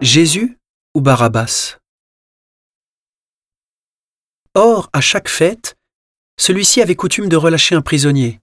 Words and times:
Jésus 0.00 0.58
ou 0.94 1.00
Barabbas? 1.00 1.78
Or, 4.54 4.90
à 4.92 5.00
chaque 5.00 5.28
fête, 5.28 5.76
celui-ci 6.36 6.82
avait 6.82 6.96
coutume 6.96 7.28
de 7.28 7.36
relâcher 7.36 7.74
un 7.74 7.80
prisonnier, 7.80 8.40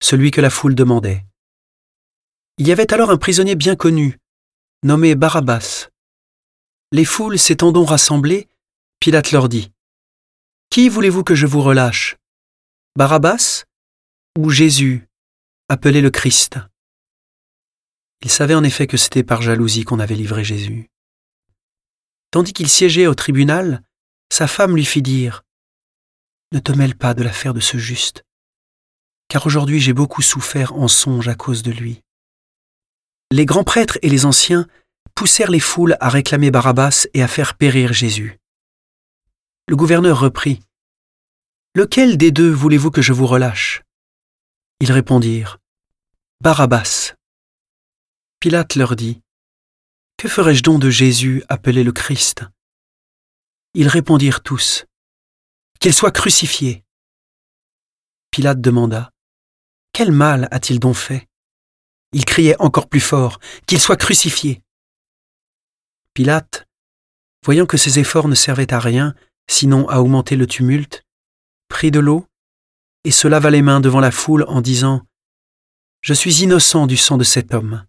celui 0.00 0.30
que 0.30 0.40
la 0.40 0.50
foule 0.50 0.74
demandait. 0.74 1.24
Il 2.58 2.66
y 2.66 2.72
avait 2.72 2.92
alors 2.92 3.10
un 3.10 3.18
prisonnier 3.18 3.54
bien 3.54 3.76
connu, 3.76 4.18
nommé 4.82 5.14
Barabbas. 5.14 5.88
Les 6.92 7.04
foules 7.04 7.38
s'étant 7.38 7.72
donc 7.72 7.88
rassemblées, 7.88 8.48
Pilate 9.00 9.32
leur 9.32 9.48
dit 9.48 9.72
Qui 10.70 10.88
voulez-vous 10.88 11.24
que 11.24 11.34
je 11.34 11.46
vous 11.46 11.60
relâche? 11.60 12.16
Barabbas 12.96 13.64
ou 14.38 14.50
Jésus, 14.50 15.08
appelé 15.68 16.00
le 16.00 16.10
Christ? 16.10 16.58
Il 18.22 18.30
savait 18.30 18.54
en 18.54 18.64
effet 18.64 18.86
que 18.86 18.96
c'était 18.96 19.22
par 19.22 19.42
jalousie 19.42 19.84
qu'on 19.84 20.00
avait 20.00 20.14
livré 20.14 20.44
Jésus. 20.44 20.90
Tandis 22.30 22.52
qu'il 22.52 22.68
siégeait 22.68 23.06
au 23.06 23.14
tribunal, 23.14 23.82
sa 24.30 24.46
femme 24.46 24.74
lui 24.74 24.84
fit 24.84 25.02
dire 25.02 25.44
Ne 26.52 26.58
te 26.58 26.72
mêle 26.72 26.96
pas 26.96 27.14
de 27.14 27.22
l'affaire 27.22 27.54
de 27.54 27.60
ce 27.60 27.78
juste, 27.78 28.24
car 29.28 29.46
aujourd'hui 29.46 29.80
j'ai 29.80 29.92
beaucoup 29.92 30.22
souffert 30.22 30.74
en 30.74 30.88
songe 30.88 31.28
à 31.28 31.34
cause 31.34 31.62
de 31.62 31.70
lui. 31.70 32.02
Les 33.30 33.46
grands 33.46 33.64
prêtres 33.64 33.98
et 34.02 34.08
les 34.08 34.24
anciens 34.24 34.66
poussèrent 35.14 35.50
les 35.50 35.60
foules 35.60 35.96
à 36.00 36.08
réclamer 36.08 36.50
Barabbas 36.50 37.06
et 37.14 37.22
à 37.22 37.28
faire 37.28 37.54
périr 37.54 37.92
Jésus. 37.92 38.38
Le 39.68 39.76
gouverneur 39.76 40.18
reprit 40.18 40.60
Lequel 41.74 42.16
des 42.16 42.30
deux 42.30 42.50
voulez-vous 42.50 42.90
que 42.90 43.02
je 43.02 43.12
vous 43.12 43.26
relâche? 43.26 43.82
Ils 44.80 44.92
répondirent 44.92 45.58
Barabbas. 46.40 47.17
Pilate 48.40 48.76
leur 48.76 48.94
dit 48.94 49.20
Que 50.16 50.28
ferais-je 50.28 50.62
donc 50.62 50.80
de 50.80 50.90
Jésus 50.90 51.42
appelé 51.48 51.82
le 51.82 51.90
Christ? 51.90 52.44
Ils 53.74 53.88
répondirent 53.88 54.44
tous 54.44 54.86
Qu'il 55.80 55.92
soit 55.92 56.12
crucifié. 56.12 56.84
Pilate 58.30 58.60
demanda 58.60 59.10
Quel 59.92 60.12
mal 60.12 60.46
a-t-il 60.52 60.78
donc 60.78 60.94
fait? 60.94 61.26
Il 62.12 62.24
criait 62.24 62.54
encore 62.60 62.88
plus 62.88 63.00
fort 63.00 63.40
Qu'il 63.66 63.80
soit 63.80 63.96
crucifié. 63.96 64.62
Pilate, 66.14 66.68
voyant 67.44 67.66
que 67.66 67.76
ses 67.76 67.98
efforts 67.98 68.28
ne 68.28 68.36
servaient 68.36 68.72
à 68.72 68.78
rien, 68.78 69.16
sinon 69.50 69.88
à 69.88 69.98
augmenter 69.98 70.36
le 70.36 70.46
tumulte, 70.46 71.04
prit 71.66 71.90
de 71.90 71.98
l'eau 71.98 72.24
et 73.02 73.10
se 73.10 73.26
lava 73.26 73.50
les 73.50 73.62
mains 73.62 73.80
devant 73.80 74.00
la 74.00 74.12
foule 74.12 74.44
en 74.46 74.60
disant 74.60 75.04
Je 76.02 76.14
suis 76.14 76.44
innocent 76.44 76.86
du 76.86 76.96
sang 76.96 77.16
de 77.16 77.24
cet 77.24 77.52
homme. 77.52 77.84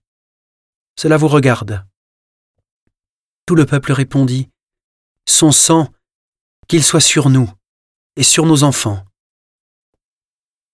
Cela 1.01 1.15
vous 1.15 1.29
regarde. 1.29 1.85
Tout 3.45 3.55
le 3.55 3.65
peuple 3.65 3.93
répondit 3.93 4.49
Son 5.25 5.53
sang, 5.53 5.87
qu'il 6.67 6.83
soit 6.83 6.99
sur 6.99 7.29
nous 7.29 7.49
et 8.17 8.23
sur 8.23 8.45
nos 8.45 8.63
enfants. 8.63 9.05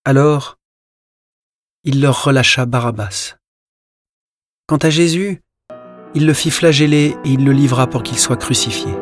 Alors, 0.04 0.58
il 1.84 2.00
leur 2.00 2.24
relâcha 2.24 2.66
Barabbas. 2.66 3.36
Quant 4.66 4.78
à 4.78 4.90
Jésus, 4.90 5.44
il 6.16 6.26
le 6.26 6.34
fit 6.34 6.50
flageller 6.50 7.16
et 7.24 7.28
il 7.28 7.44
le 7.44 7.52
livra 7.52 7.86
pour 7.86 8.02
qu'il 8.02 8.18
soit 8.18 8.36
crucifié. 8.36 8.92